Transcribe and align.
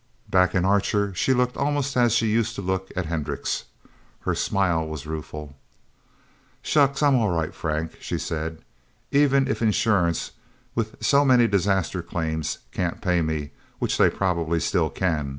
Back 0.27 0.55
in 0.55 0.65
Archer, 0.65 1.13
she 1.13 1.31
looked 1.31 1.55
almost 1.55 1.95
as 1.95 2.11
she 2.15 2.25
used 2.25 2.55
to 2.55 2.63
look 2.63 2.89
at 2.95 3.05
Hendricks'. 3.05 3.65
Her 4.21 4.33
smile 4.33 4.83
was 4.87 5.05
rueful. 5.05 5.55
"Shucks, 6.63 7.03
I'm 7.03 7.13
all 7.17 7.29
right, 7.29 7.53
Frank," 7.53 7.97
she 8.01 8.17
said. 8.17 8.63
"Even 9.11 9.47
if 9.47 9.61
Insurance, 9.61 10.31
with 10.73 10.95
so 11.03 11.23
many 11.23 11.45
disaster 11.47 12.01
claims, 12.01 12.57
can't 12.71 12.99
pay 12.99 13.21
me 13.21 13.51
which 13.77 13.99
they 13.99 14.09
probably 14.09 14.59
still 14.59 14.89
can. 14.89 15.29